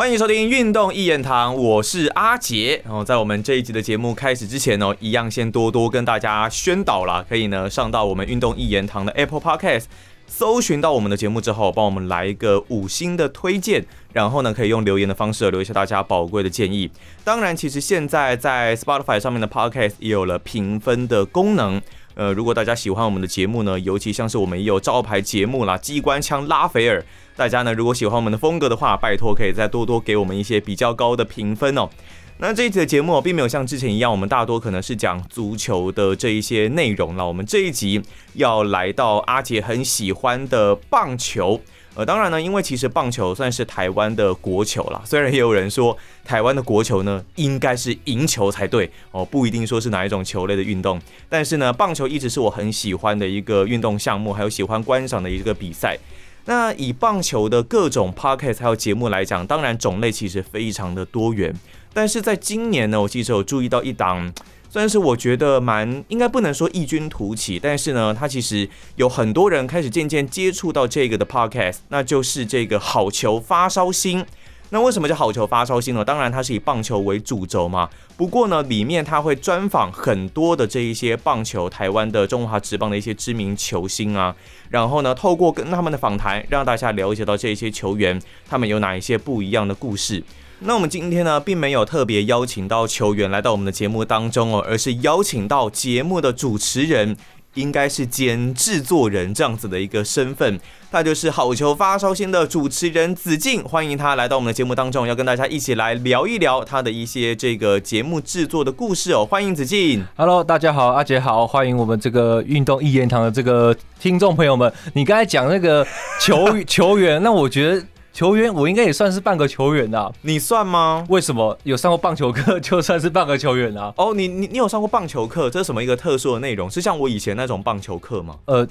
[0.00, 2.80] 欢迎收听《运动一言堂》，我是阿杰。
[2.86, 9.84] 然后在我们这一集的节目开始之前呢，一样先多多跟大家宣导啦，可以呢上到我们《运动一言堂》的 Apple Podcast，
[10.26, 13.84] 搜寻到我们的节目之后，帮我们来一个五星的推荐，
[14.14, 16.90] 然后呢可以用留言的方式留下大家宝贵的建议。
[17.22, 21.78] 当然，其实现在在 Spotify 上面的 Podcast 也有了评分的功能。
[22.20, 27.02] 呃，如果大家喜欢我们的节目呢，尤其像是我们也有招牌节目啦，机关枪拉斐尔。
[27.34, 31.88] 大家呢，如果喜欢我们的风格的话，拜托可以再多多给我们一些比较高的评分哦。
[32.36, 37.26] 那这一集的节目并没有像之前一样，我们大多可能是讲足球的这一些内容了。
[37.26, 38.02] 我们这一集
[38.34, 41.62] 要来到阿杰很喜欢的棒球。
[41.94, 45.02] 呃，当然呢，因为其实棒球算是台湾的国球了。
[45.04, 51.00] 虽然也有人说台湾的国球呢应该是赢球才对哦，不一定说是哪一种球类的运动。
[51.28, 55.98] 但是呢，棒球一直是我很喜欢的一个运动项目，还有喜欢观赏的一个比赛。
[56.46, 61.54] 那以棒球的各种 podcast 还有节目来讲，当然种类其实非常的多元。
[61.92, 64.32] 但是在今年呢，我其实有注意到一档，
[64.72, 74.24] 虽然是我觉得蛮应该不能说异军突起，但是呢，它其实有很多人开始渐渐接触到这个的 podcast，那就是这个好球发烧星。
[74.72, 76.04] 那为什么叫好球发烧星呢？
[76.04, 77.90] 当然它是以棒球为主轴嘛。
[78.16, 84.32] 不过呢，里面它会专访很多的这一些棒球台湾的中华职棒的一些知名球星啊。
[84.68, 90.22] 然后呢，透过跟他们的访谈，让大家了解到这些球员他们有哪一些不一样的故事。
[90.62, 97.16] 那我们今天呢，并没有特别邀请到球员来到我们的节目当中哦，而是邀请到节目的主持人。
[97.54, 109.26] 应该是兼制作人这样子的一个身份，他就是好球发烧星的主持人子敬，欢迎他来到我们的节目当中，要跟大家一起来聊一聊他的一些这个节目制作的故事哦。
[109.28, 114.72] 欢迎子敬，Hello，大家好，阿杰好，欢迎我们这个运动一言堂的这个听众朋友们。
[114.94, 115.84] 你刚才讲那个
[116.20, 117.84] 球 球员，那我觉得。
[118.12, 120.12] 球员，我应该也算是半个球员的。
[120.22, 121.06] 你算吗？
[121.08, 123.92] 为什么有上过棒球课 就算是半个球员啊？
[123.96, 125.48] 哦，你你你有上过棒球课？
[125.48, 126.68] 这是什么一个特殊的内容？
[126.70, 128.36] 是像我以前那种棒球课吗？
[128.46, 128.66] 呃。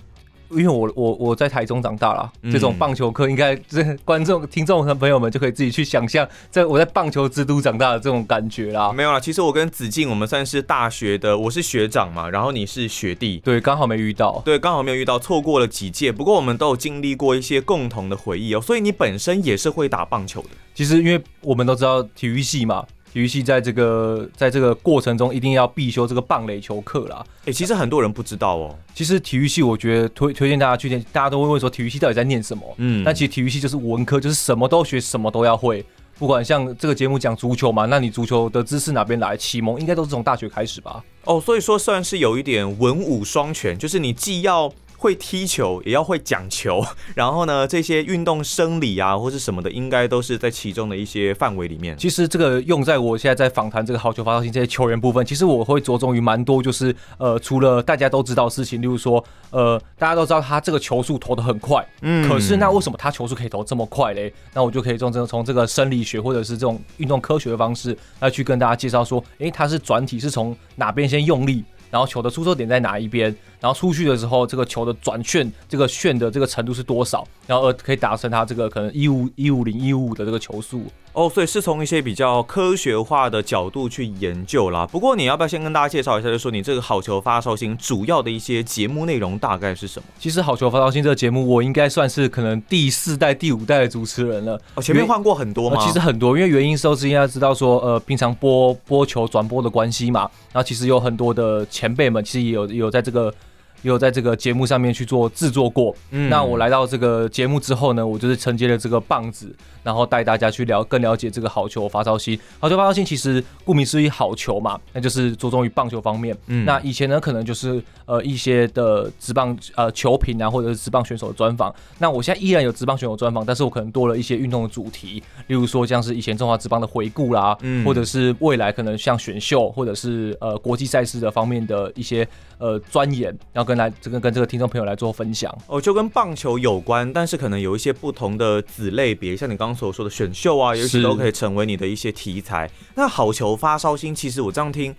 [0.51, 8.91] 因为我我我在台中长大了，这种棒球课应该这观众听众和朋友们就可以自己去想象，在我在棒球之都长大的这种感觉啦。
[8.91, 16.11] 没有啦，其实我跟子敬我们算是大学的，我是学长嘛，然后你是学弟，对，刚好没遇到，对，刚好没有遇到，错过了几届。
[16.11, 20.49] 不过我们都有经历过一些共同的回忆哦，所以你本身也是会打棒球的。
[20.73, 22.85] 其实因为我们都知道体育系嘛。
[23.11, 27.25] 体育系在这个在这个过程中一定要必修这个棒垒球课啦。
[27.45, 28.77] 哎，其实很多人不知道哦。
[28.93, 32.63] 其实体育系我觉得推推荐大家去念，大家都会问说体育系到底在念什么？
[32.77, 35.83] 嗯，但其实体育系就是文科，就是什么都学，什么都要会。
[36.17, 39.37] 不管像这个节目讲足球嘛，那你足球的知识哪边来？
[39.37, 41.03] 启蒙应该都是从大学开始吧？
[41.23, 44.71] 哦，所以说算是有一点文武双全，就是你既要。
[44.99, 51.97] 会踢球也要会讲球， 然后呢，这些运动生理啊或是什么的，应该都是在其中的一些范围里面。
[51.97, 64.33] 其实这个用在我现在在访谈这个好球发烧星这些球员部分，其实我会着重于蛮多，就是呃，除了大家都知道事情，例如说呃，大家都知道他这个球速投的很快，嗯，可是那为什么他球速可以投这么快嘞？
[64.53, 73.33] 那我就可以从这个从这个生理学或者是这种运动科学的方式来去跟大家介绍说，诶，他是转体是从哪边先用力，然后球的出手点在哪一边。
[73.59, 77.27] 然后出去的时候，这个球的转旋，这个旋的这个程度是多少？
[77.45, 80.83] 然后呃，可以达成它这个可能一五一五零一五五的这个球速
[81.13, 81.29] 哦。
[81.29, 84.87] 所以是从一些比较科学化的角度去研究啦。
[84.87, 90.05] 不过你要不要先跟大家介绍一下，就说你这个好球发烧星主要的一些节目内容大概是什么？
[90.19, 94.61] 其实好球发烧星这个节目，我应该算是可能第四代、第五代的主持人了。
[94.75, 95.83] 哦，前面换过很多吗？
[95.85, 100.21] 其实很多，因为原因是之前要知道说，呃，平常播播球转播的关系嘛，
[100.53, 103.33] 然后其实有很多的前辈们，其实也有有在这个。
[103.81, 112.37] 有在这个节目上面去做制作过，那我来到这个节目之后呢，我就是承接了这个棒子，然后带大家去了更了解这个好球发烧星。
[112.59, 116.37] 好球发烧星其实顾名思义好球嘛，那就是着重于棒球方面。
[116.47, 121.73] 嗯那以前呢，可能就是呃一些的职棒呃球评啊，或者是职棒选手的专访。
[121.97, 132.27] 那我现在依然有职棒选手专访，但是我可能多了一些运动的主题，例如说像是以前中华职棒的回顾啦，或者是未来可能像选秀或者是呃国际赛事的方面的一些
[132.57, 133.69] 呃钻研，然后。
[133.69, 142.69] 跟来这个跟这个听众朋友来做分享哦，就跟棒球有关，但是可能有一些不同的子类别，像你刚刚所说的选秀啊，也许都可以成为你的一些题材。
[142.95, 144.95] 那好球发烧星，其实我这样听。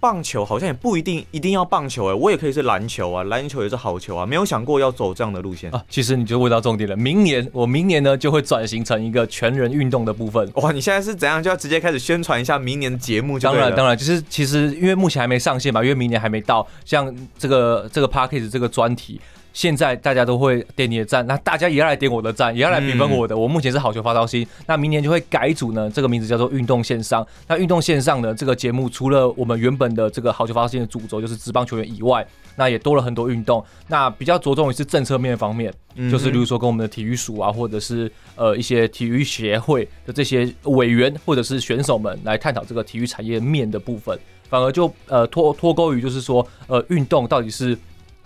[0.00, 5.84] 棒球好像也不一定一定要棒球哎，我也可以是篮球啊，篮球也是好球啊，没有想过要走这样的路线啊。
[5.90, 10.48] 其实你就问到重点了，明年我明年呢就会转型成一个全人运动的部分。
[10.54, 13.40] 哇，你现在是怎样就要直接开始宣传一下明年的节目？
[13.40, 19.20] 当然当然，就是其实因为目前还没上线嘛，因为明年还没到，像这个这个 p a c k a g e 这个专题。
[19.52, 23.36] 现在大家都会点你的赞，那大家也要来点我的赞，也要来评分我的。
[23.36, 27.26] 我目前是好球发烧星，那明年就会改组呢，这个名字叫做运动线上。
[27.48, 32.24] 那运动线上呢，这个节目除了我们原本的这个好球发烧星的主轴就是职棒球员以外，
[32.54, 33.64] 那也多了很多运动。
[33.88, 35.72] 那比较着重于是政策面方面，
[36.10, 44.16] 就是例如说跟我们的体育署啊，或者是呃一些体育协会的这些委员或者是选手们来探讨这个体育产业面的部分，
[44.48, 47.76] 反而就呃脱脱钩于就是说呃运动到底是。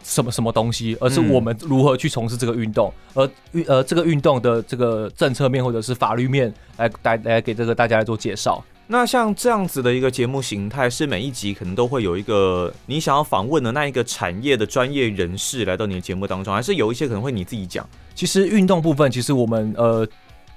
[0.03, 8.63] 什么什么东西，而是我们如何去从事这个运动，而运呃这个运动的这个政策面或者是法律面来来来给这个大家来做介绍。
[8.89, 17.89] 那像这样子的一个节目形态，是每一集可能都会有一个你想要访问的那一个产业的专业人士来到你的节目当中，还是有一些可能会你自己讲？
[18.15, 20.07] 其实运动部分，其实我们呃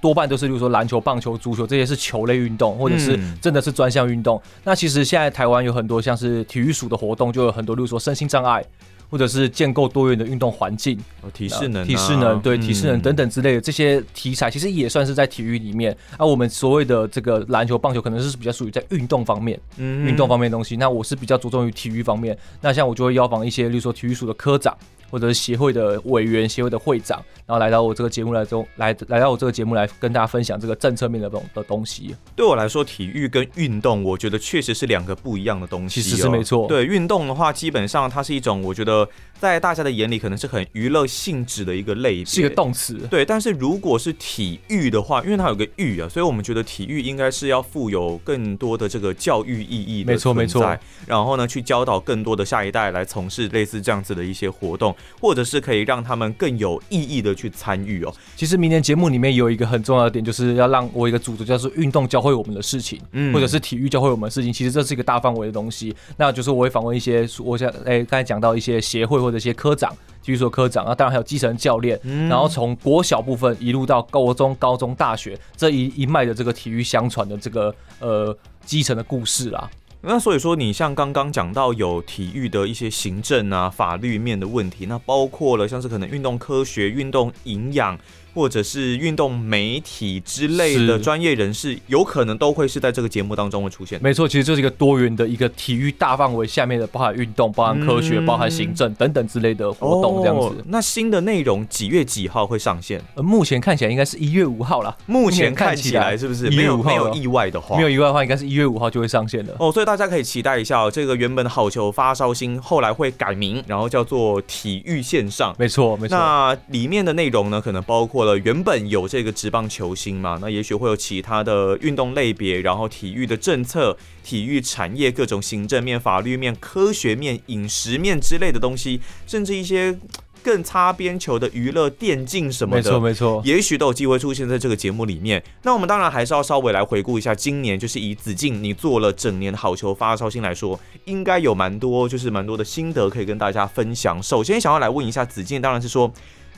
[0.01, 4.41] 多半都是，比如说篮球、棒球、足球这些是球类运动，或者是真的是专项运动。
[4.63, 8.65] 那其实现在台湾有很多像是体育署的活动，就有很多，例如说身心障碍。
[9.09, 10.99] 或者是建构多元的运动环境，
[11.33, 15.95] 体适能、体适能，对体适能等等之类的这些题材，其实也算是在体育里面。
[16.17, 20.77] 而我们所谓的这个篮球、棒球，可能是比较属于在运动方面，运动方面的东西。
[20.77, 22.37] 那我是比较着重于体育方面。
[22.61, 24.75] 那像我就会邀访一些，例如说体育署的科长。
[25.09, 32.15] 或者是协会的委员、协会的会长，然后来到我这个节目来中来来到我这个节目来跟大家分享这个政策面的东的东西。
[32.35, 36.01] 对我来说，体育跟运动，我觉得确实是两个不一样的东西。
[36.01, 36.67] 其实是没错。
[36.67, 39.07] 对运动的话，基本上它是一种，我觉得
[39.39, 42.95] 在大家的眼里可能是很娱乐性质的一个类别，是一个动词。
[43.11, 50.11] 对，但是如果是体育的话，因为它有个“育”啊，所以我们觉得体育应该是要富有更多的这个教育意义的。
[50.11, 50.75] 没错，没错。
[51.05, 55.75] 然后呢，去教导更多的下一代来从事类似这样子的一些活动，或者是可以。
[55.75, 58.13] 可以让他们更有意义的去参与哦。
[58.37, 64.53] 其实明年节目里面有一个很重要的点，就是要让我一个组织叫做“运动教会我们的事情”，嗯，或者是体育教会我们的事情。
[64.53, 65.93] 其实这是一个大范围的东西。
[66.15, 69.91] 那就是我会访问一些，我想，哎，刚才讲到一些协会或者一些科长，
[70.23, 71.99] 体育所科长啊，当然还有基层教练，
[72.29, 79.69] 然后从国小部分一路到高中、高中、大学这一一脉的这个体育相传的这个呃基层的故事啦。
[80.01, 87.97] 那所以说，你像刚刚讲到有体育的一些行政啊、法律面的问题，那包括了像是可能运动科学、运动营养。
[88.35, 93.97] 或者是运动媒体之类的专业人士，有可能都会是在这个节目当中会出现。
[94.03, 100.63] 没错，其实这是一个多元的一个体育大范围下面的，包含运动、包含科学、包含行政等等之类的活动这样子。
[100.67, 103.01] 那新的内容几月几号会上线？
[103.15, 104.95] 呃，目前看起来应该是一月五号了。
[105.05, 106.49] 目前看起来是不是？
[106.49, 109.55] 没有没有意外的话，没有意外的话，应该是一月五号就会上线的。
[109.59, 110.91] 哦，所以大家可以期待一下哦。
[110.91, 115.55] 这个原本的好球发烧星后来会改名，然后叫做体育线上。
[115.57, 116.17] 没错，没错。
[116.17, 119.05] 那里面的内容呢，可能包括了原本有。
[119.05, 129.97] 这个职棒球星嘛，那也许会有其他的运动类别，然后体育的政策、体育产业各种行政面、法律面、科学面、饮食面之类的东西，甚至一些
[130.43, 135.41] 更擦边球的娱乐电竞什么的，没错没错，也许都有机会出现在这个节目里面。
[135.61, 144.21] 那我们当然还是要稍微来回顾一下今年，就是以子敬你做了整年的好球发烧星来说，应该有蛮多就是蛮多的心得可以跟大家分享。
[144.21, 146.11] 首先想要来问一下子敬，当然是说。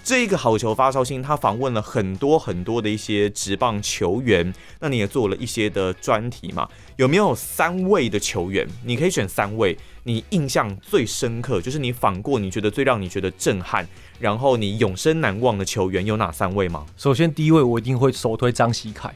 [0.07, 6.65] 这一个好球发烧星，他访问了很多很多的一些职棒球员，那你也做了一些的专题嘛？
[6.95, 8.65] 有没有三位的球员？
[8.85, 13.85] 你可以选三位，你印象最深刻，就是你访过，你觉得最让你觉得震撼，
[14.17, 16.85] 然后你永生难忘的球员有哪三位吗？
[16.95, 19.13] 首先第一位，我一定会首推张希凯。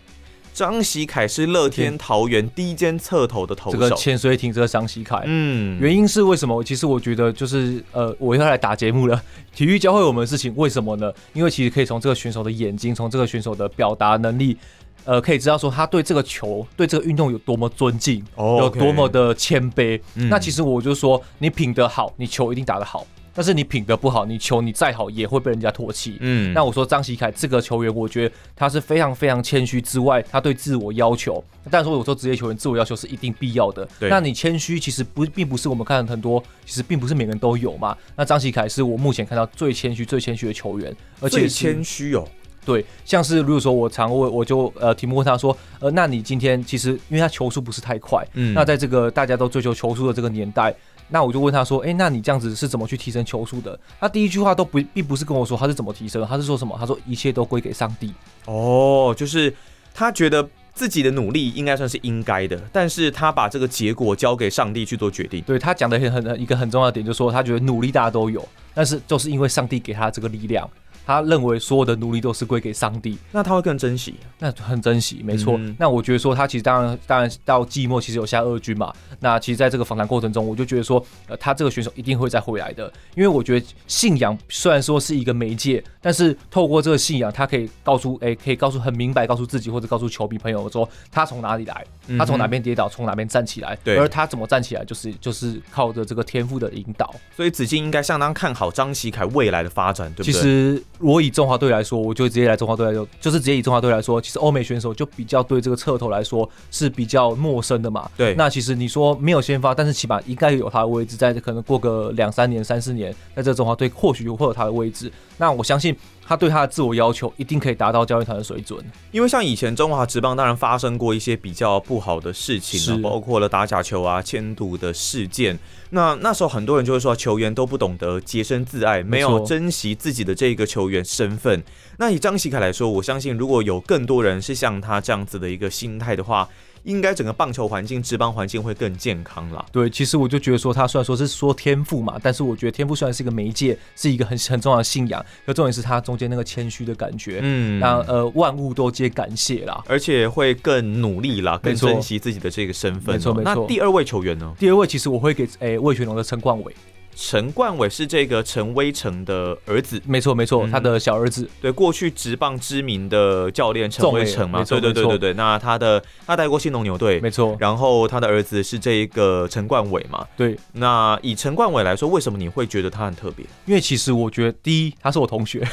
[0.54, 6.62] 张喜凯是乐天桃园第一间侧头的投手，这个潜水艇这个张喜凯，嗯，原因是为什么？
[6.64, 9.22] 其实我觉得就是呃，我要来打节目了，
[9.56, 11.12] 体育教会我们的事情，为什么呢？
[11.34, 14.58] 因为其实可以从这个选手的眼睛，从这个选手的表达能力，
[15.06, 20.00] 呃，可以知道说他对这个球，对这个运动有多么尊敬，有多么的谦卑。
[20.14, 23.08] 那其实我就说，你品德好，你球一定打得好。
[23.34, 26.18] 但是你品德不好，你球你再好也会被人家唾弃。
[26.20, 31.44] 嗯，那我说张喜凯这个球员，我觉得他是非常非常谦虚之外，他对自我要求。
[31.70, 33.88] 但是我说职业球员自我要求是一定必要的。
[34.00, 37.98] 对，那你谦虚其实不并不是我们看很多，其实并不是每个人都有嘛。
[38.16, 42.28] 那张喜凯是我目前看到最谦虚、最谦虚的球员，而且谦虚哦。
[42.64, 50.72] 对，像是如果说我常问，我就呃题目问他说，呃，那你今天其实因为他球速不是太快，嗯，那在这个大家都追求球速的这个年代。
[51.12, 56.76] 那我就问他说：“哎，那你这样子是怎么去提升球速的？”他第一句话都不并不是跟我说他是怎么提升，他是说什么？
[56.80, 58.14] 他说一切都归给上帝。
[58.46, 59.54] 哦，就是
[59.94, 65.42] 他觉得自己的努力应该算是应该的，但是他把这个结果交给上帝去做决定。
[65.42, 70.68] 对他讲的很很一个很重要的点，就是说他觉得努力大家都有，但是就是因为上帝给他这个力量。
[71.12, 75.56] 他认为所有的努力都是归给上帝，那他会更珍惜，那很珍惜，没错。
[75.58, 75.76] 嗯。
[75.78, 91.86] 那我觉得说他其实当然当然到季末其实有下二军嘛，那其实在这个访谈过程中，我就觉得说，呃，他这个选手一定会再回来的，因为我觉得信仰虽然说是一个媒介，但是透过这个信仰，他可以告诉，哎、可以告诉很明白，告诉自己或者告诉球迷朋友说，他从哪里来，
[92.18, 93.98] 他从哪边跌倒，从哪边站起来，对。
[93.98, 97.14] 而他怎么站起来，就是就是靠着这个天赋的引导。
[97.36, 100.32] 所以子敬应该相当看好张喜凯未来的发展，对不对？
[100.32, 100.42] 其对？
[100.42, 108.10] 实我以中华队来说，我就直接来中华队来说，就是直接以中华队来说，其实欧美选手就比较对这个侧头来说是比较陌生的嘛。
[108.16, 115.12] 对那其实你说没有先发，但是起码应该有他的位置，在可能过个两三年、三四年，在这中华队或许会有他的位置。
[115.38, 115.96] 那我相信
[116.32, 118.82] 他对他的自我要求一定可以达到教练团的水准。
[119.12, 125.60] 因为像以前中华职棒当然发生过一些比较不好的事情啊，是包括了打假球啊、迁赌的事件。
[125.90, 131.62] 那那时候很多人就会说，球员都不懂得洁身自爱，没有珍惜自己的这个球员身份。
[131.98, 136.48] 那以张喜凯来说，我相信如果有更多人是像他这样子的一个心态的话，
[136.84, 139.66] 应该整个棒球环境、职棒环境会更健康啦。
[139.72, 147.40] 对，其实我就觉得说，他虽然说是说天赋嘛，但是我觉得天赋虽然是一个媒介，是一个很很重要的信仰，可重点是他中间那个谦虚的感觉。
[147.44, 149.84] 嗯那呃，万物都皆感谢啦。
[149.88, 154.54] 而且会更努力啦，更珍惜自己的这个身份哦、没错没错那第二位球员呢？
[154.58, 156.76] 第二位其实我会给诶魏全龙的陈冠伟，
[157.16, 160.72] 陈冠伟是这个陈威成的儿子，没错没错，嗯。
[160.72, 165.34] 他的小儿子，对，过去职棒知名的教练陈威成嘛，对对对对对。
[165.34, 170.26] 那他的他带过新农牛队，没错，然后他的儿子是这一个陈冠伟嘛。
[170.36, 173.46] 对，那以陈冠伟来说，为什么你会觉得他很特别？
[173.66, 175.68] 因为其实我觉得第一他是我同学，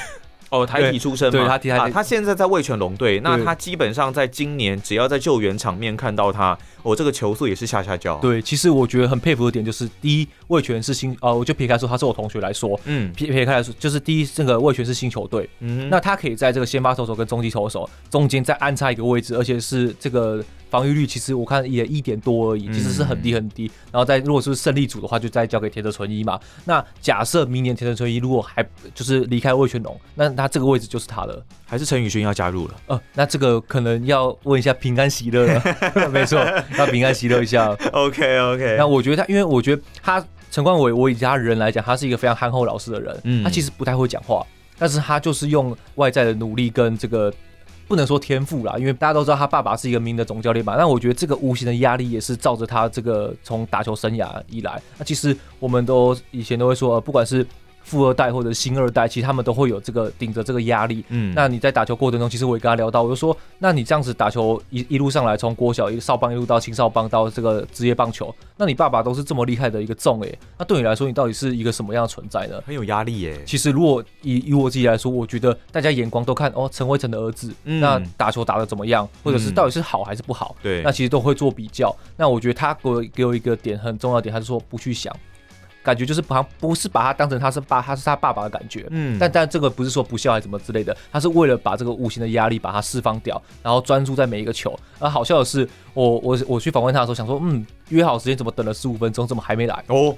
[0.51, 13.13] 哦，台体出身嘛，对他体他现在在味全龙队，那他基本上在今年只要在救援场面看到他，我、这个球速也是下下焦。，对，其实我觉得很佩服的点就是，第一魏全是新，呃，我就撇开说他是我同学来说，嗯。
[13.13, 23.71] 撇撇开来说，就是第一这个魏全是新球队，嗯，那他可以在这个先发投手跟中继投手中间再安插一个位置，而且是这个防御率，其实我看也一点多而已，其实是很低很低。
[23.91, 26.39] 然后再如果是胜利组的话，就再交给田泽纯一嘛。
[26.65, 31.45] 那假设明年田泽纯一如果还就是离开魏全龙，那他这个位置就是他了。
[31.67, 32.75] 还是陈宇轩要加入了。
[32.87, 36.39] 呃，那这个可能要问一下平安喜乐了， 没错，
[36.79, 37.69] 要平安喜乐一下。
[37.93, 44.47] OK OK，那我觉得他，因为我觉得他陈冠伟，我以他人来讲，他是一个非常憨厚老实的人，嗯他其实不太会讲话，
[44.79, 47.33] 但是他就是用外在的努力跟这个。
[47.89, 50.77] 不能说天赋啦，因为大家都知道他爸爸是一个名的总教练嘛。
[50.77, 57.45] 那我觉得这个无形的压力也是照着他这个从打球生涯以来，那其实我们都以前都会说，呃不管是
[57.89, 61.05] 富二代或者新二代，其实他们都会有这个顶着这个压力。
[61.09, 72.63] 嗯那你在打球过程中，其实我也跟他聊到，我就说，那你这样子打球一一路上来，从国小一少棒一路到青少棒到这个职业棒球，那你爸爸都是这么厉害的一个重诶，那对你来说，你到底是一个什么样的存在呢？
[72.67, 73.43] 很有压力耶。
[73.47, 81.95] 其实，如果以以我自己来说，我觉得大家眼光都看哦，陈辉成的儿子，嗯那打球打的怎么样，或者是嗯到底是好还是不好，对那其实都会做比较。
[82.17, 85.15] 那我觉得他给我给我一个点很重要的点，他是说不去想，
[85.89, 88.87] 感觉就是好像不是把他当成他是爸，他是他爸爸的感觉。
[88.91, 94.79] 嗯但但这个不是说不孝还是怎么之类的，他是为了把这个无形的压力把它释放掉，然后专注在每一个球。
[94.99, 99.83] 而好笑的是，我我我去访问他的时候，想说，嗯，约好时间怎么等了十五分钟，怎么还没来？
[99.87, 100.15] 哦，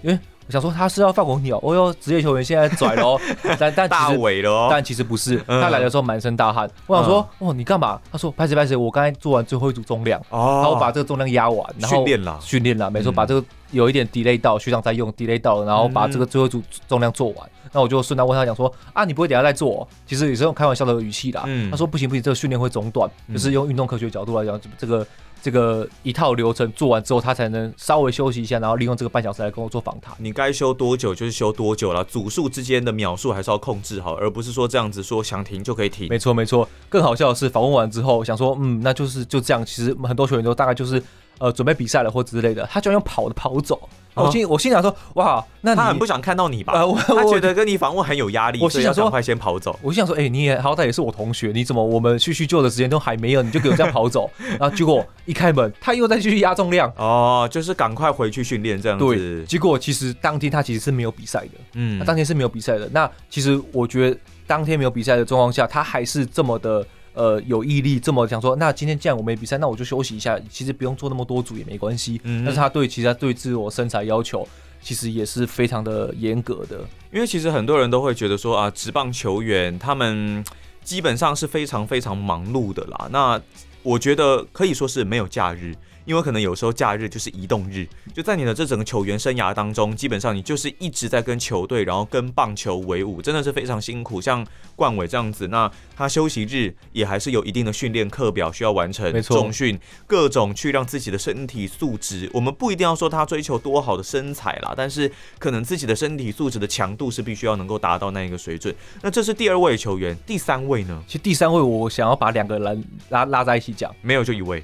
[0.50, 3.16] 我想说他是要放我鸟，哦哟，职业球员现在拽喽，
[3.56, 4.18] 但但大其实。
[4.18, 4.66] 伟了哦。
[4.68, 6.68] 但其实不是，嗯他来的时候满身大汗。
[6.88, 8.00] 我想说，哦，你干嘛？
[8.10, 17.48] 他说，拍谁拍谁，我刚才做完最后一组重量，哦，然后把这个重量压完，然后训练了训练了，没错，嗯把这个有一点 delay 到，学长在用 delay 到，然后把这个最后一组重量做完。
[17.72, 19.88] 那我就顺道问他讲说，啊，你不会等下再做哦？
[20.06, 21.44] 其实也是用开玩笑的语气啦。
[21.46, 25.06] 嗯他说不行不行，这个训练会中断，嗯就是用运动科学角度来讲，这个
[25.42, 30.14] 这个一套流程做完之后，他才能稍微休息一下，然后利用这个半小时来跟我做访谈。
[30.18, 36.08] 你该休多久就是休多久了，组数之间的秒数还是要控制好，而不是说这样子说想停就可以停。
[36.10, 39.64] 没错没错，更好笑的是访问完之后，想说嗯，那就是就这样。
[39.64, 41.02] 其实很多球员都大概就是
[41.38, 43.88] 呃准备比赛了或之类的，他居然用跑的跑走。
[44.14, 46.72] 哦我心我心想说哇，那他很不想看到你吧？
[46.74, 49.78] 呃我他我觉得跟你访问很有压力，我心想说赶快先跑走。
[49.82, 54.28] 我心想说，哎、你也好歹也是我同学，你怎么我们叙叙旧的时间都还没有，你就给我这样跑走？
[54.58, 56.92] 然后结果一开门，他又在继续压重量。
[56.96, 59.44] 哦，就是赶快回去训练这样对，子。
[59.46, 62.88] 结果其实当天他其实是没有比赛的，嗯他当天是没有比赛的。
[62.92, 66.84] 那其实我觉得当天没有比赛的状况下，他还是这么的
[67.20, 72.18] 呃有毅力，这么想说，那今天既然我没比赛，那我就休息一下，其实不用做那么多组也没关系。
[72.24, 74.48] 嗯但是他对其实他对自我身材要求，
[74.80, 76.80] 其实也是非常的严格的。
[77.12, 80.42] 因为其实很多人都会觉得说啊，职棒球员他们
[80.82, 83.08] 基本上是非常非常忙碌的啦。
[83.10, 83.38] 那
[83.82, 94.20] 我觉得可以说是没有假日，因为可能有时候假日就是移动日，就在你的这整个球员生涯当中，基本上你就是一直在跟球队，然后跟棒球为伍，真的是非常辛苦。
[94.20, 108.74] 像冠伟这样子，那他休息日也还是有一定的训练课表需要完成，没错重训各种去让自己的身体素质，我们不一定要说他追求多好的身材啦，但是可能自己的身体素质的强度是必须要能够达到那一个水准。
[109.02, 111.02] 那这是第二位球员，第三位呢？
[111.06, 114.62] 其实第三位我想要把两个人拉拉在一起讲，没有就一位，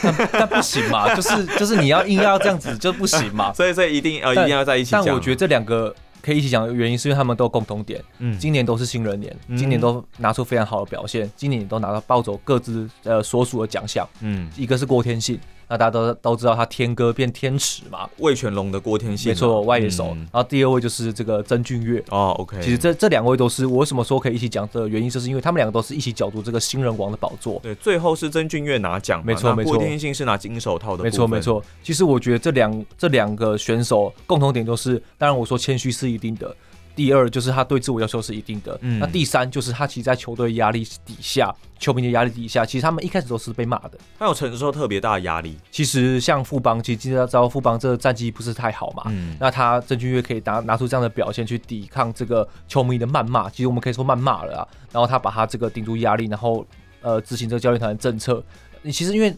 [0.00, 3.52] 但但不行嘛， 就是就是你要硬要这样子就不行嘛。
[3.52, 5.04] 所以所以一定呃一定要在一起讲。
[5.04, 8.02] 但我觉得这两个可以一起讲的原因，是因为他们都有共同点。
[8.18, 14.08] 嗯今年都是新人年，嗯今年都拿出非常好的表现，今年也都拿到抱走各自呃所属的奖项。
[14.20, 15.38] 嗯，一个是郭天信，
[15.68, 20.08] 那大家都都知道他天哥变天池嘛，魏全龙的郭天信啊，没错，外野手。
[20.14, 22.02] 嗯然后第二位就是这个曾俊岳。
[22.10, 27.60] 哦，OK，其实这这两位都是我为什么说可以一起讲的原因，就是因为他们两个都是一起角逐这个新人王的宝座。
[27.62, 31.40] 对，最后是曾俊岳拿奖没错没错郭天信是拿金手套的，没错没。
[31.40, 36.54] 错，其实我觉得这两这两个选手共同点就是，当然我说谦虚是一定的，
[36.94, 43.92] 第二就是他对自我要求是一定的，嗯那第三就是他其实在球队压力底下，球迷的压力底下，其实他们一开始都是被骂的。
[44.18, 54.68] 他有承受特别大的压力，其实像富邦，其实今天知道富邦这个战绩不是太好嘛，嗯，那他郑俊岳可以拿拿出这样的表现去抵抗这个球迷的谩骂，其实我们可以说谩骂了啊。
[54.92, 56.66] 然后他把他这个顶住压力，然后
[57.00, 58.44] 呃执行这个教练团的政策。
[58.84, 59.32] 你其实因为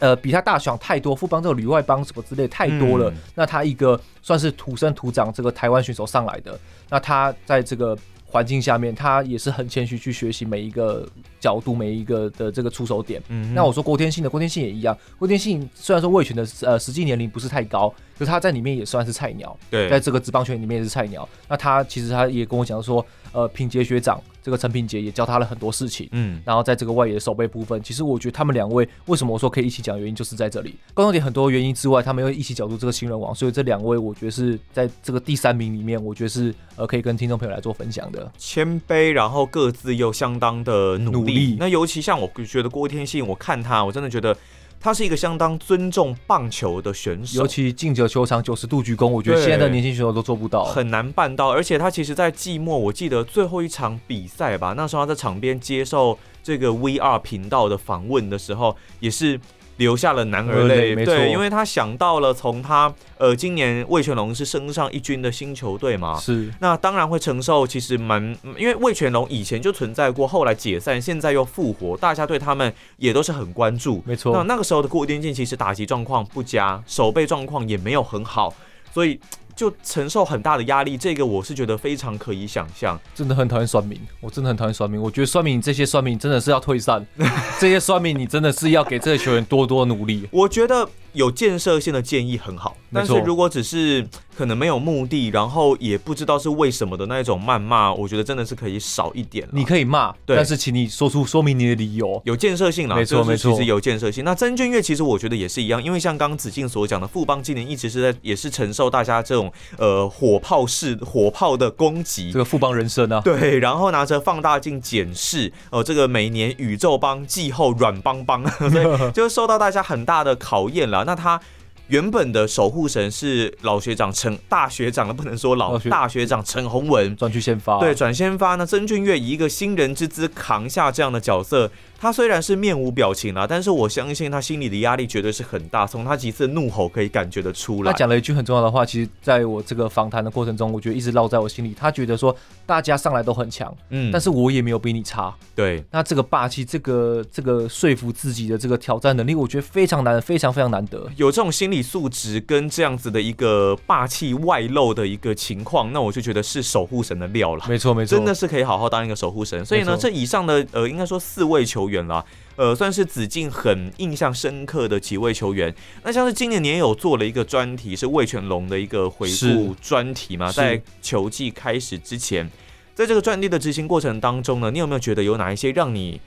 [0.00, 3.08] 呃比他大小太多，富邦这个旅外帮什么之类太多了。
[3.10, 11.06] 嗯那他一个算是土生土长这个台湾选手上来的，那他在这个环境下面，他也是很谦虚去学习每一个
[11.40, 13.20] 角度、每一个的这个出手点。
[13.28, 14.96] 嗯那我说郭天信的，郭天信也一样。
[15.18, 21.28] 郭天信虽然说魏权的呃实际年龄不是太高，可是他在里面也算是菜鸟，对在，这个职棒圈里面也是菜鸟。
[21.48, 26.08] 那他其实他也跟我讲说，呃，品杰学长这个陈品杰也教他了很多事情。
[26.12, 30.74] 嗯，然后在这个外野的守备部分，其实我觉得他们两位为什么我说可以一起讲，原因就是在这里。
[30.94, 38.30] 共同点很多原因之外，他们又一起角逐这个新人王，所以这两位我觉得是在这个第三名里面，我觉得是呃可以跟听众朋友来做分享的。
[38.36, 41.29] 谦卑，然后各自又相当的努力。
[41.58, 44.36] 那尤其像我觉得郭天信，我看他，我真的觉得
[44.80, 47.46] 他是一个相当尊重棒球的选手尤。
[47.46, 50.64] 其进者球场九十度鞠躬，我觉得现在的年轻选手都做不到。
[50.64, 59.38] 很难办到，而且他其实，在季末，我记得最后一场比赛吧，那时候他在场边接受这个 VR 频道的访问的时候，也是
[59.80, 60.94] 流下了男儿儿泪。
[60.94, 74.02] 没错对，因为他想到了从他呃今年魏全龙是升上一军的新球队嘛，是那当然会承受，其实蛮，嗯因为魏全龙以前就存在过，后来解散，现在又复活，大家对他们也都是很关注。
[74.04, 78.54] 没错，那那个时候的固定进其实打击状况不佳，守备状况也没有很好，
[78.92, 79.18] 所以
[79.60, 80.96] 就承受很大的压力。
[80.96, 82.98] 这个我是觉得非常可以想象。
[83.14, 84.98] 真的很讨厌算命，我真的很讨厌算命。
[84.98, 87.04] 我觉得算命这些算命真的是要退散，
[87.60, 90.26] 这些算命你真的是要给这些球员多多努力。
[90.30, 99.46] 我觉得有建设性的建议很好，但是如果只是可能没有目的，然后也不知道是为什么的那一种谩骂，我觉得真的是可以少一点。
[99.52, 102.20] 你可以骂，对但是请你说出说明你的理由。
[102.24, 104.24] 有建设性啦，没错没错其实有建设性。
[104.24, 112.38] 那曾俊岳其实我觉得也是一样，因为像刚刚子敬所讲的，富邦今年一直是在也是承受大家这种呃火炮式火炮的攻击这。
[112.38, 120.99] 个富邦人生啊，对，然后拿着放大镜检视，哦、这个每年宇宙帮季后软邦邦， 所以 就受到大家很大的考验了。
[121.04, 121.40] 那他
[121.88, 128.54] 原本的守护神是老学长陈大学长了， 不能说老大学长陈宏文，转去先发，对，转先发。
[128.54, 137.92] 呢，曾俊岳以一个新人之姿扛下这样的角色，他虽然是面无表情啦，但是我相信他心里的压力绝对是很大，从他几次怒吼可以感觉得出来。
[137.92, 141.76] 他讲了一句很重要的话，其实在我这个访谈的过程中，我觉得一直烙在我心里。
[141.78, 142.34] 他觉得说
[142.64, 145.34] 大家上来都很强，嗯但是我也没有比你差。
[145.54, 151.06] 对，那这个霸气，这个这个说服自己的这个挑战能力，我觉得非常难，非常非常难得。
[151.16, 157.66] 有这种心理素质跟这样子的一个霸气外露的一个情况，那我就觉得是守护神的料了。
[157.68, 159.62] 没错没错，真的是可以好好当一个守护神。
[159.66, 162.24] 所以呢，这以上的呃，应该说四位球员啦，
[162.56, 165.74] 呃，算是子敬很印象深刻的几位球员。
[166.02, 172.50] 那像是今年你也有做了一个专题，是魏全龙的一个回顾专题嘛，在球季开始之前，
[172.94, 176.18] 在这个专题的执行过程当中呢，你有没有觉得有哪一些让你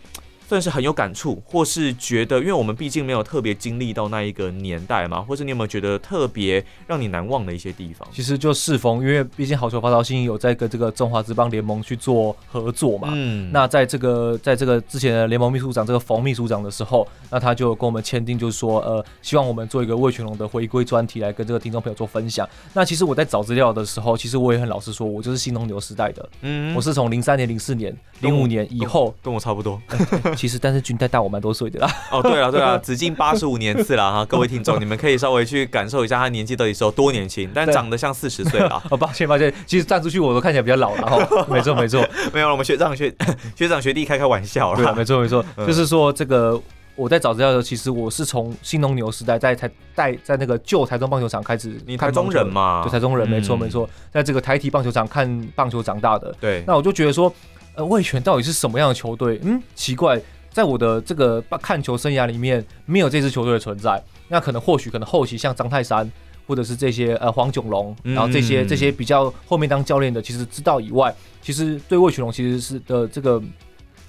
[0.47, 8.08] 算是很有感触，或是觉得，因为我们毕竟没有特别经历到那一个年代嘛，或是你有没有觉得特别让你难忘的一些地方？
[8.12, 13.10] 其实就适逢，因为毕竟好球发烧星有在跟这个中华职棒联盟去做合作嘛。
[13.13, 22.47] 嗯那在这个在这个之前的联盟秘书长这个冯秘书长的时候，那他就跟我们签订，就是说，呃，希望我们做一个魏全龙的回归专题来跟这个听众朋友做分享。
[22.73, 29.82] 那其实我在找资料的时候，其实我也很老实说，我就是新农牛时代的，嗯我是从零三年、零四年、零五年以后，跟我差不多，
[30.38, 31.89] 其实但是军代大我蛮多岁的啦。
[32.12, 38.82] 哦，对了对了， 只进八十五年次了哈， 各位听众，你们可以稍微去感受一下他年纪到底是有多年轻，但长得像四十岁了。
[38.89, 41.46] 哦，抱歉抱歉，其实站出去我都看起来比较老了哈。
[41.50, 43.13] 没错没错，没有了，我们学长学
[43.56, 44.93] 学长学弟开开玩笑了。
[44.96, 46.62] 没错没错，就是说这个。
[46.96, 51.76] 我在找资料的时候，其实我是从新农牛时代在台在在那个旧台中棒球场开始。
[51.88, 52.84] 你台中人嘛？
[52.84, 56.32] 对，台中人，没错没错，在这个台体棒球场看棒球长大的。
[56.39, 56.63] 对。
[56.67, 57.34] 那我就觉得说，
[57.76, 59.40] 呃，魏权到底是什么样的球队？
[59.44, 64.04] 嗯，奇怪，在我的这个看球生涯里面，没有这支球队的存在。
[64.28, 66.10] 那可能或许可能后期像张泰山，
[66.48, 73.42] 或者是这些呃黄炯龙，然后这些这些比较后面当教练的，其实知道以外，其实对魏全龙其实是的这个。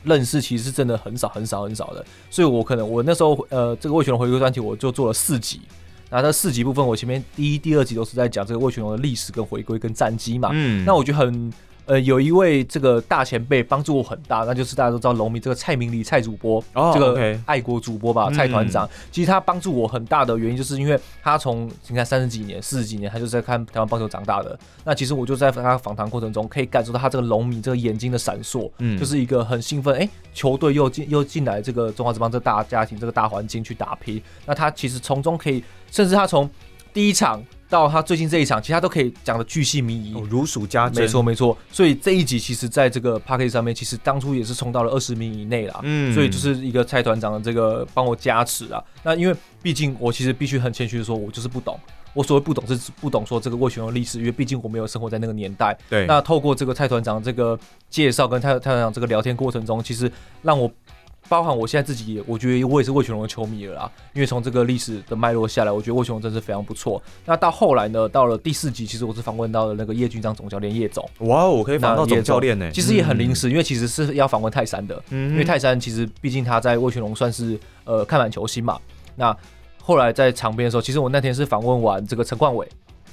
[0.06, 5.62] 认识其实是真的很少很少很少的，所以我可能我那时候呃这个魏全龙回归专题我就做了四集，
[6.10, 11.50] 然后这四集部分我前面第一第二集都是在讲这个魏全龙的历史跟回归跟战绩嘛，嗯，那我觉得很。
[11.86, 16.62] 呃，有一位这个大前辈帮助我很大，那就是大家都知道龙迷这个蔡明理蔡主播，
[16.94, 18.88] 这个爱国主播吧，蔡团长。
[19.12, 24.58] 其实他帮助我很大的原因，就是因为他从你看三十几年、四十几年，他就是在看台湾棒球长大的。
[24.82, 34.22] 那其实我就在他访谈过程中，可以感受到他这个龙迷这个眼睛的闪烁，嗯，就是一个很兴奋，哎，球队又进又进来这个中华职棒这大家庭这个大环境去打拼。
[34.46, 36.48] 那他其实从中可以，甚至他从
[36.94, 37.42] 第一场。
[37.74, 41.02] 到他最近这一场，其他都可以讲的巨细靡遗，如数家珍。
[41.02, 45.80] 没错没错，所以这一集其实在这个 p a r k e 上面，其实当初也是冲到了二十名以内啦。
[45.82, 48.80] 嗯，所以就是一个蔡团长的这个帮我加持啊。
[49.02, 51.76] 那因为毕竟我其实必须很谦虚的说，我就是不懂。
[52.12, 55.76] 我所谓不懂是不懂说这个魏全龙历史，因为毕竟我没有生活在那个年代。
[55.90, 56.06] 对。
[56.06, 57.58] 那透过这个蔡团长这个
[57.90, 60.08] 介绍跟蔡蔡团长这个聊天过程中，其实
[60.42, 60.70] 让我。
[61.28, 63.90] 包含我现在自己，我觉得我也是魏全龙的球迷了啦。
[64.12, 67.02] 因为从这个历史的脉络下来，我觉得魏全龙真是非常不错。
[67.24, 71.08] 那到后来呢，到了第四集，其实我是访问到了那个叶军章总教练叶总。
[71.20, 72.70] 哇，我可以访问到总教练呢。
[72.72, 75.02] 其实也很临时，因为其实是要访问泰山的。
[75.10, 75.32] 嗯。
[75.32, 78.78] 因为泰山其实毕竟他在魏全龙算是呃看板球星嘛。
[79.16, 79.36] 那
[79.82, 82.66] 后来在场边的时候，其实我那天是访问完这个陈冠伟。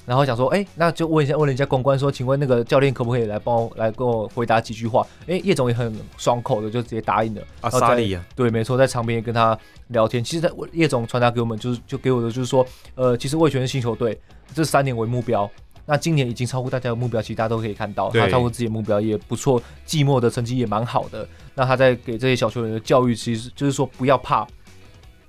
[0.06, 5.06] 然后想说，哎，那就问一下，问人家公关说，请问那个教练可不可以来帮我来跟我回答几句话？
[5.28, 7.42] 哎，叶总也很爽口的，就直接答应了。
[7.62, 9.58] 啊，沙利啊，对，没错，在场边也跟他
[9.90, 10.24] 聊天。
[10.24, 14.20] 其实，在叶总传达给我们，就是就给我的就是说，呃，其实魏权是新球队，
[14.56, 15.50] 这三年为目标。
[15.86, 21.28] 那今年已经超过大家的目标，其实大家都可以看到，他超过自己的目标也不错，季末的成绩也蛮好的。
[21.54, 24.48] 那他在给这些小球员的教育，其实就是说不要怕，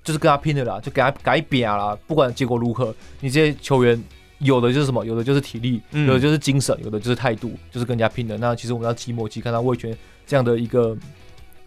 [0.02, 4.02] 就是跟他拼的啦，就给他改扁啦，不管结果如何，你这些球员。
[4.42, 8.36] 有的就是什么，有的就是体力，有的就是精神，有的就是态度，就是更加拼的。
[8.38, 10.96] 那其实我们要期末期看到魏权这样的一个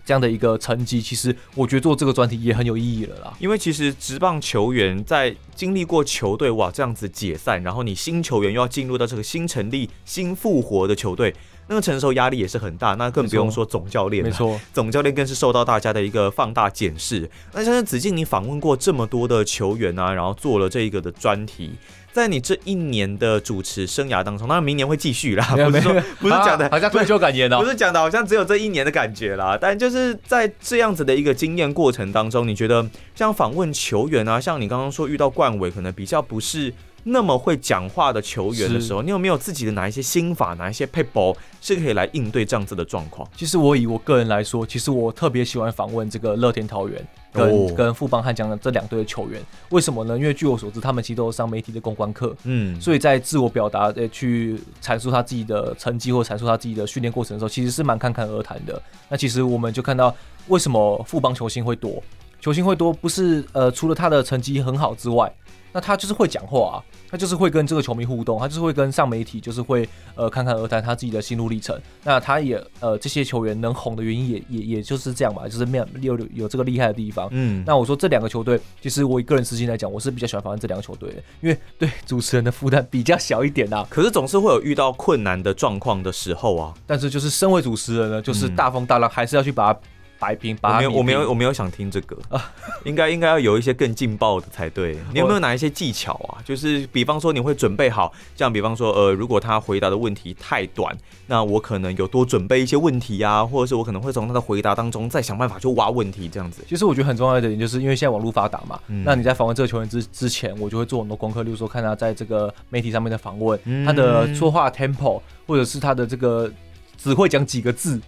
[0.04, 3.34] 这样的一个成绩，其实我觉得做这个专题也很有意义了啦。
[3.40, 11.34] 因为其实职棒球员在经历过球队哇这样子解散，然后你新球员又要进入到这个新成立、新复活的球队，
[11.68, 12.94] 那个承受压力也是很大。
[12.96, 17.30] 那更不用说总教练，没错，总教练更是受到大家的一个放大检视。
[17.54, 21.72] 那像是子敬，你访问过这么多的球员啊，然后做了这一个的专题。
[22.16, 29.58] 在你这一年的主持生涯当中，当然明年会继续啦，不是说不是讲的，好像退休感言哦，不是讲的好像只有这一年的感觉啦。
[29.60, 36.74] 但就是在这样子的一个经验过程当中，你觉得像访问球员啊，像你刚刚说遇到冠伟，可能比较不是。
[37.08, 43.30] 那么会讲话的球员的时候，你有没有自己的哪一些心法，哪一些配博是可以来应对这样子的状况？
[43.38, 49.40] 其实我以我个人来说，其实我特别喜欢访问这个乐天桃园跟跟富邦悍将的这两队的球员。
[49.70, 50.18] 为什么呢？
[50.18, 58.82] 因为据我所知，他们其实都有上媒体的公关课，嗯，所以在自我表达呃去阐述他自己的成绩或阐述他自己的训练过程的时候，其实是蛮侃侃而谈的。
[59.10, 60.12] 那其实我们就看到
[60.48, 62.02] 为什么富邦球星会多，
[62.42, 65.32] 球星会多，不是呃除了他的成绩很好之外。
[65.76, 66.80] 那他就是会讲话啊，
[67.12, 69.86] 他就是会跟这个球迷互动，他就是会跟上媒体，就是会
[70.16, 71.78] 呃侃侃而谈他自己的心路历程。
[72.02, 77.28] 那他也呃这些球员能红的原因也也也就是这样吧，就是面有有这个厉害的地方。
[77.32, 83.86] 嗯，那我说这两个球队，其实我以个人私心来讲，我是比较喜欢访问这两个球队的，因为对主持人的负担比较小一点啊。
[83.90, 86.74] 可是总是会有遇到困难的状况的时候啊。
[86.88, 89.80] 但是就是身为主持人呢，就是大风大浪还是要去把它。
[90.20, 92.52] 白冰，我没有，我没有，我没有想听这个啊，
[92.84, 94.98] 应该应该要有一些更劲爆的才对。
[95.14, 96.42] 你有没有哪一些技巧啊？
[96.46, 100.96] 就是比方说你会准备好，像比方说呃，如果他回答的问题太短，
[101.28, 106.64] 那我可能有多准备一些问题啊，或者是我可能会从他的回答当中再想办法去挖问题这样子。
[106.68, 116.52] 其实我觉得很重要一点，就是因为现在网络发达嘛，那你在访问这个球员之之前，我就会做很多功课，例如说看他在这个媒体上面的访问，他的说话 tempo，或者是他的这个
[116.98, 118.00] 只会讲几个字。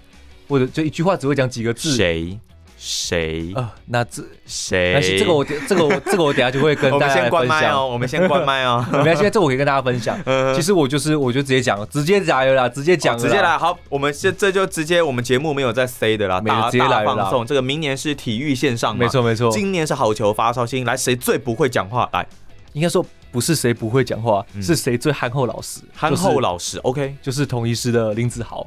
[0.47, 2.39] 或者就一句话只会讲几个字，谁？
[2.79, 3.51] 谁？
[3.55, 5.17] 呃，那这谁？
[5.17, 7.67] 这个我这个我这个我等下就会跟 我们大家先关麦。
[7.71, 8.85] 哦，我们先关麦哦。
[8.93, 10.15] 没关系，这我可以跟大家分享。
[10.55, 17.43] 其实我就是我就直接讲，直接来了啦，直接讲直接来，好，我们这这就直接，我们节目没有在 say 的啦，没有大直接来放送。
[17.43, 19.49] 这个明年是体育线上，没错没错。
[19.49, 22.07] 今年是好球发烧星，来谁最不会讲话？
[22.13, 22.23] 来，
[22.73, 25.81] 应该说不是谁不会讲话，嗯是谁最憨厚老实。
[25.95, 27.15] 憨厚老实，OK。
[27.23, 28.65] 就是同一师的林子豪。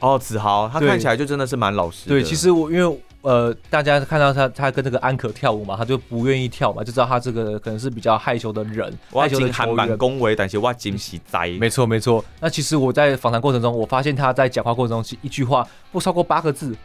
[0.00, 2.10] 哦，子豪，他看起来就真的是蛮老实的。
[2.10, 9.98] 对，其实我因为呃，大家看到他他跟这个安可跳舞嘛，他就不愿意跳嘛，就知道他这个可能是比较害羞的人，我害羞的今韩版球员。
[9.98, 11.48] 恭维，但是我惊喜在。
[11.58, 12.24] 没错没错。
[12.40, 16.76] 那其实我在访谈过程中，我发现他在讲话过程中，其实一句话不超过八个字。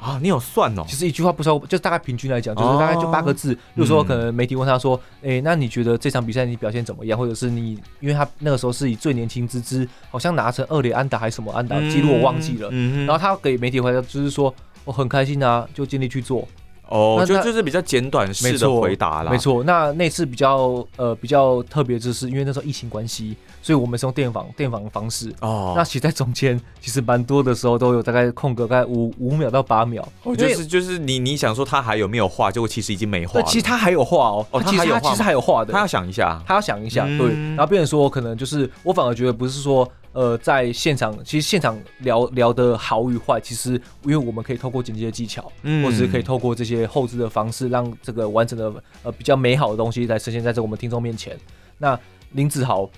[0.00, 0.96] 啊，你有算哦其？
[0.96, 3.54] 实一句话不超过，就大概平均来讲，就是大概就八个字。
[3.54, 7.18] 比如说，可能媒体问他说：“诶，那你觉得这场比赛你表现怎么样？
[7.18, 12.68] 或者是你，因为他那个时候是以最年轻之姿，好像拿成二连安打还是什么安打记录，我忘记了。
[12.72, 16.48] 嗯然后他给媒体回答就是说：“我很开心啊，就尽力去做。”
[16.90, 19.30] 哦，就就是比较简短式的回答啦。
[19.30, 25.32] 没，错，那那次比较呃比较特别，就是因为那时候疫情关系，所以我们是用电访电访的方式。
[25.40, 33.48] 哦，那其实在中间其实蛮多的时候都有大概空格大概五五秒到八秒，哦，就是就是你你想说他还有没有话，结果其实已经没话对，了。
[33.48, 36.42] 其实他还有话哦，哦他其实他其实还有话的，他要想一下。
[36.46, 51.38] 他要想一下，嗯对，然后变成说可能就是我反而觉得不是说呃在现场，其实现场聊聊的好与坏，其实因为我们可以透过剪辑的技巧，嗯或者是可以透过这些后置的方式，让这个完整的呃比较美好的东西来呈现在这我们听众面前。
[51.78, 51.98] 那
[52.32, 52.88] 林子豪。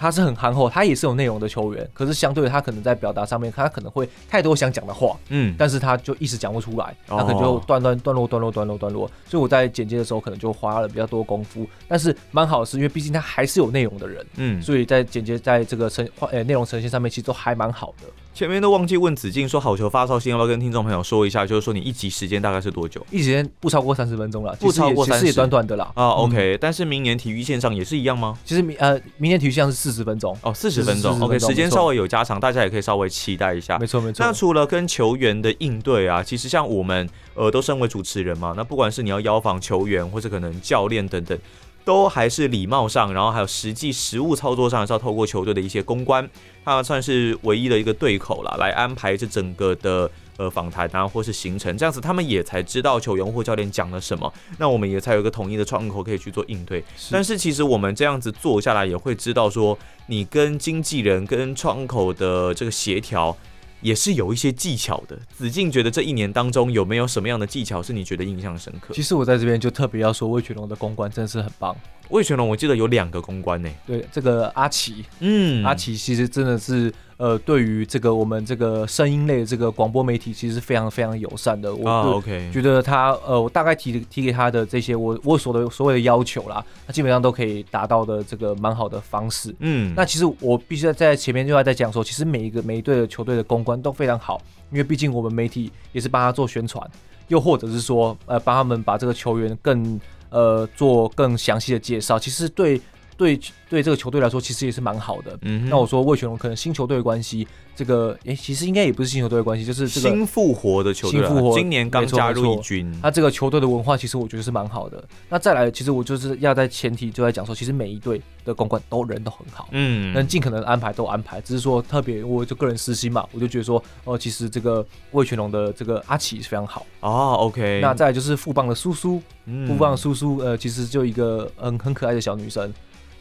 [0.00, 18.08] 他是很憨厚，他也是有内容的球员，可是相对他可能在表达上面，他可能会太多想讲的话，嗯，但是他就一时讲不出来，哦他可能就段段段落段落段落段落，所以我在剪接的时候可能就花了比较多功夫，但是蛮好的是，因为毕竟他还是有内容的人，嗯，所以在剪接在这个呈呃内容呈现上面其实都还蛮好的。
[18.32, 21.44] 前面都忘记问子敬说好球发烧星，要不要跟听众朋友说一下？
[21.44, 23.04] 就是说你一集时间大概是多久？
[23.10, 25.90] 一时间不超过三十分钟了，不超过三十也短短的啦。
[25.94, 28.38] 啊嗯，OK，但是明年体育线上也是一样吗？
[28.44, 33.78] 其实明呃明年体育线上是四十分钟，哦，四十分钟，OK，时间稍微有加长，大家也可以稍微期待一下。
[33.78, 34.32] 没错没错那。
[34.32, 41.38] 除了跟球员的应对啊，其实像我们呃都身为主持人嘛，那不管是你要邀访球员，或者可能教练等等，
[41.84, 46.28] 都还是礼貌上，然后还有实际实务操作上，还是要透过球队的一些公关，
[46.64, 50.10] 他算是唯一的一个对口了，来安排这整个的。
[50.36, 56.82] 呃，访谈啊，或是行程，这样子他们也才知道球员或教练讲了什么，那我们也才有一个统一的窗口可以去做应对。
[57.10, 63.36] 但是其实我们这样子做下来，也会知道说，你跟经纪人、跟窗口的这个协调，
[63.80, 65.18] 也是有一些技巧的。
[65.36, 68.94] 子敬觉得这一年当中有没有什么样的技巧是你觉得印象深刻？
[68.94, 71.76] 其实我在这边就特别要说，魏全龙的公关真的是很棒。
[72.08, 81.74] 魏全龙我记得有两个公关呢、对这个阿奇，嗯阿奇其实真的是呃，对于这个我们这个声音类的这个广播媒体，其实是非常非常友善的。
[81.74, 89.54] 我啊，OK，觉得他呃，我大概提提给他的这些我我所的所谓的要求啦，他基本上都可以达到的这个蛮好的方式。
[89.58, 96.90] 嗯，那其实我必须在在前面就要再讲说，其实每一个每一队的球队的公关都非常好，因为毕竟我们媒体也是帮他做宣传，
[97.28, 102.80] 又或者是说呃帮他们把这个球员更呃做更详细的介绍，其实对
[103.20, 105.38] 对对这个球队来说其实也是蛮好的。
[105.42, 115.04] 嗯哼那我说魏全龙可能新球队的关系，这个诶、其实应该也不是新球队的关系，就是这个新复活的球队，新复活今年刚加入一军，那这个球队的文化，其实我觉得是蛮好的。
[115.28, 126.86] 那再来，其实我就是要在前提就在讲说，其实每一队的公关都人都很好，嗯能尽可能安排都安排，只是说特别我就个人私心嘛，我就觉得说，哦、其实这个魏全龙的这个阿奇是非常好。
[127.00, 132.72] 哦，OK，那再来就是富邦的苏苏，嗯富邦的苏苏，呃，其实就一个很很可爱的小女生，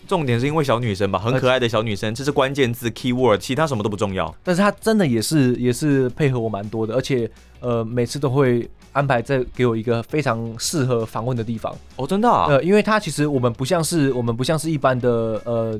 [0.10, 4.36] 重点是因为小女生吧，很可爱的小女生，这是关键字 keyword，其他什么都不重要。
[4.44, 11.72] 但是她真的也是也是配合我蛮多的，而且呃每次都会安排在给我一个非常适合访问的地方。
[11.96, 15.80] 哦，真的啊，呃，因为她其实我们不像是我们不像是一般的呃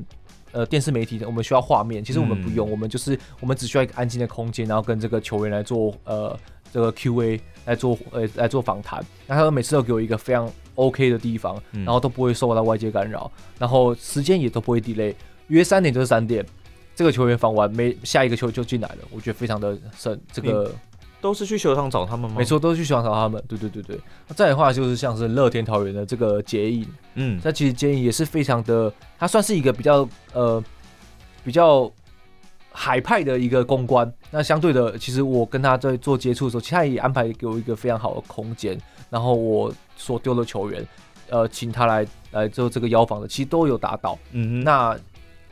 [0.52, 6.38] 呃电视媒体的，我们需要画面，其实我们不用，我们就是我们只需要一个安静的空间，然后跟这个球员来做呃
[6.72, 10.48] 这个 Q&A 来做呃来做访谈，然后他们每次都给我一个非常
[10.80, 15.14] OK 的地方，嗯然后都不会受到外界干扰，然后时间也都不会 delay，
[15.48, 16.46] 约三点就是三点。
[16.96, 20.20] 这个球员防完，没下一个球就进来了，我觉得非常的省。
[20.34, 20.70] 这个
[21.22, 22.36] 都是去球场找他们吗？
[22.38, 23.42] 没，错，都是去球场找他们。
[23.48, 23.98] 对对对对。
[24.28, 30.62] 那再来的话就是像是乐天桃园的这个接应，嗯，那其实接应也是非常的，它算是一个比较呃
[31.42, 31.90] 比较
[32.72, 34.12] 海派的一个公关。
[34.32, 38.80] 那相对的，其实我跟他在做接触的时候，其实他也安排给我一个非常好的空间。
[39.10, 40.86] 然后我所丢的球员，
[41.30, 44.18] 呃，请他来来做这个邀访的，其实都有达到。
[44.32, 44.98] 嗯，那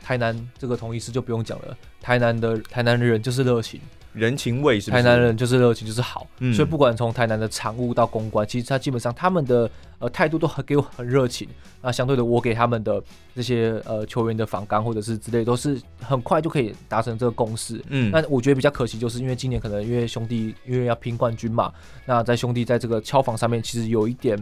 [0.00, 3.80] 台南这个同一师就不用讲了，台南的台南人就是热情，
[4.18, 5.02] 人情味是不台？
[5.02, 11.48] 南人就是热情就是好，嗯所以不管从台南的常务到公关，其实他基本上他们的呃态度都很给我很热情。
[11.80, 13.02] 那相对的，我给他们的
[13.34, 17.82] 这些呃球员的访纲或者是之类，都是很快就可以达成这个共识。
[17.88, 21.72] 嗯那我觉得比较可惜，就是因为今年可能因为兄弟因为要拼冠军嘛，
[22.04, 24.36] 那在兄弟在这个敲房上面其实有一点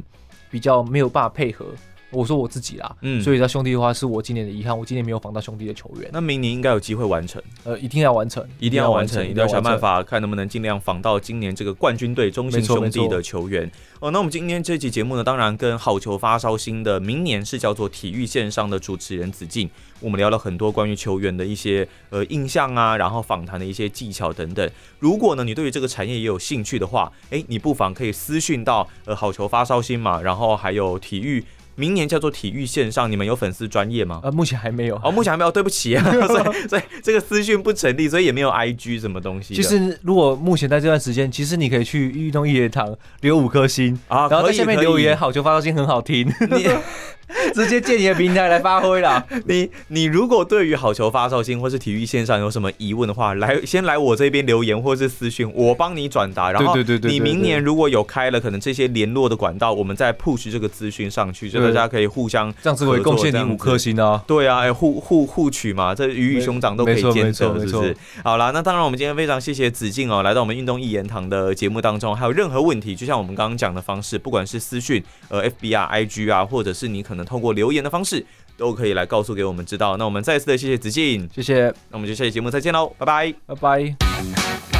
[0.51, 1.67] 比较没有办法配合。
[2.11, 9.77] 我说我自己啦，嗯所以他兄弟的话是我今年的遗憾，我今年没有访到兄弟的球员，那明年应该有机会完成，呃，一定要完成，一定要完成，一定要想办。
[9.79, 13.71] 法看能不能尽量访到今年这个冠军队中信兄弟的球员。
[14.01, 19.69] 哦，那我们今天这期节目呢，当然跟好球发烧星的明年是叫做体育线上的主持人子敬，
[20.01, 24.71] 我们聊了很多关于球员的一些呃印象啊，然后访谈的一些技巧等等。
[24.99, 31.45] 如果呢你对于这个产业也有兴趣的话，诶，你不妨可以私讯到呃好球发烧星嘛，然后还有体育。
[31.77, 34.21] 明年叫做体育线上，你们有粉丝专业吗？
[34.25, 34.97] 呃，目前还没有。
[35.05, 39.55] 哦，目前还没有，对不起啊， 所以所以这个私讯不成立，所以也没有 IG 什么东西。
[39.55, 46.67] 其实如果目前在这段时间，其实你可以去运动一言堂留五颗星，啊，然后在下面留言，好球发到心很好听，你
[47.55, 49.25] 直接借你的平台来发挥了。
[49.47, 56.53] 你你如果对于好球发烧星或是体育线上有什么疑问的话，来先来我这边留言或是私讯，我帮你转达。
[56.53, 63.95] 然后对对对对你明年如果有开了可能这些联络的管道，我们再 push 这个资讯上去，就大家可以互相这样子我也贡献你五颗星。
[63.97, 64.23] 星啊。
[64.27, 67.97] 对啊，哎，互互互取嘛，这鱼与熊掌都可以兼得，是不是？
[68.25, 78.25] 好啦，那当然，我们今天非常谢谢子敬哦，来到我们运动一言堂的节目当中，还有任何问题，就像我们刚刚讲的方式，不管是私讯、呃 FB 啊、IG 啊，或者是你可能通过留言的方式，
[78.57, 79.97] 都可以来告诉给我们知道。
[79.97, 83.35] 那我们再次的谢谢子敬，谢谢，那我们就下期节目再见喽，拜拜。
[83.47, 84.76] 拜拜。